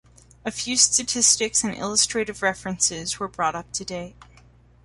[0.43, 4.15] A few statistics and illustrative references were brought up to date.